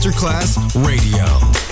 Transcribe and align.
Masterclass 0.00 0.56
Radio, 0.76 1.69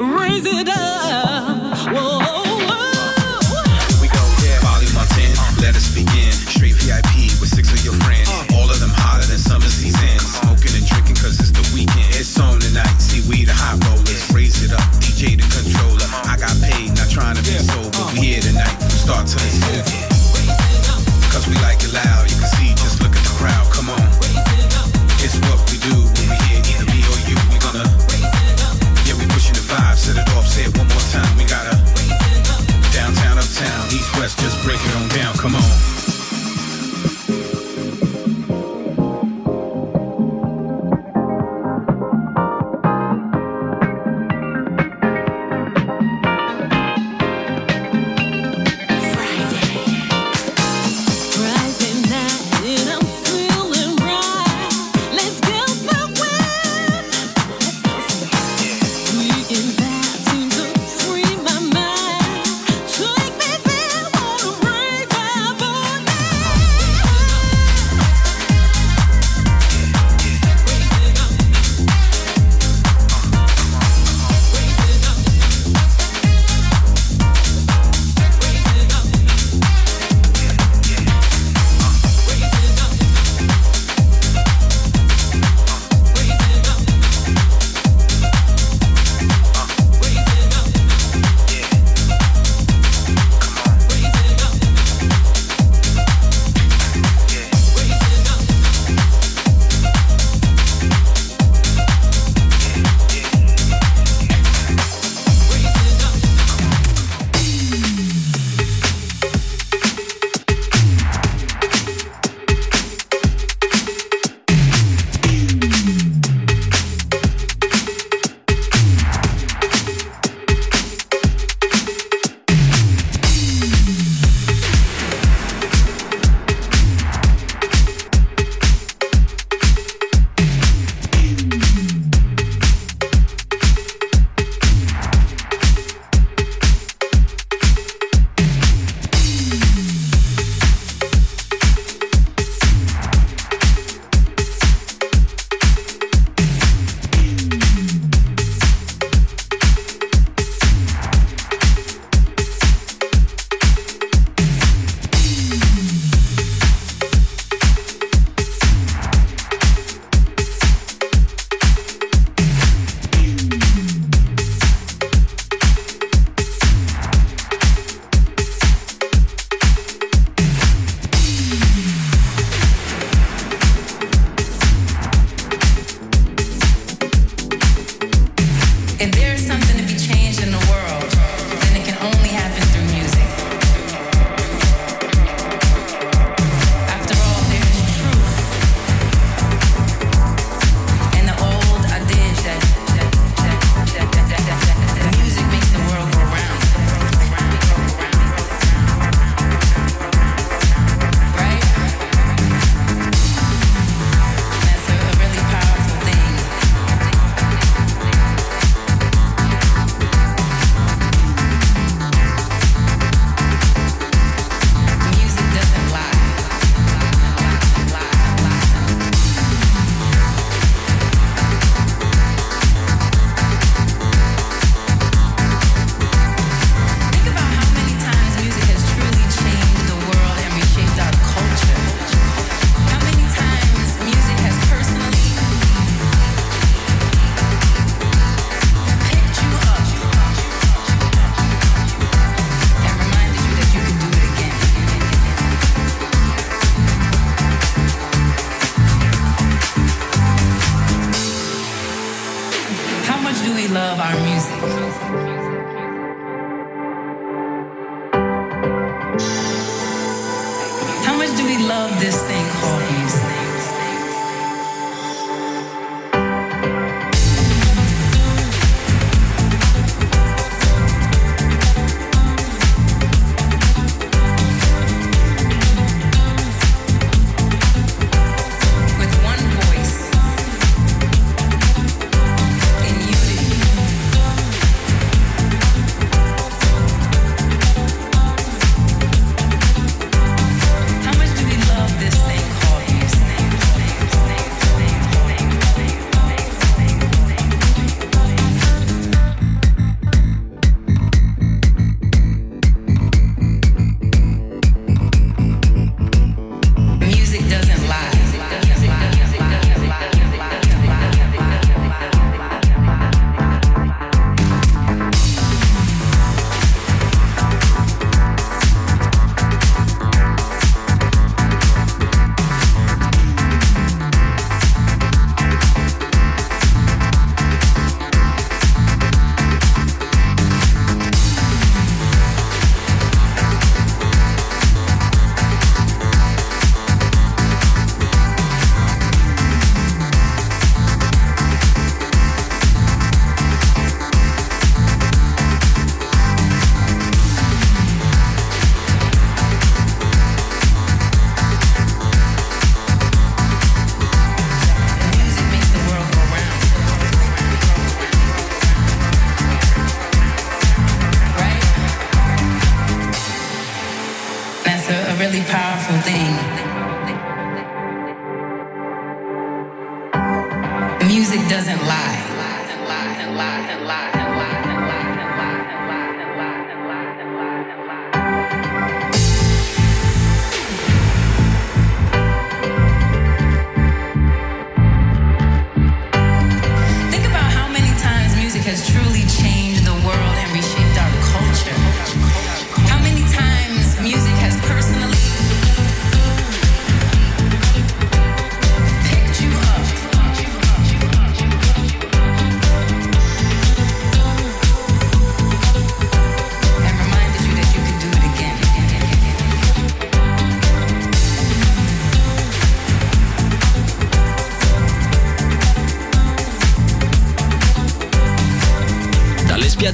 Raise 0.00 0.46
it 0.46 0.68
up. 0.68 1.29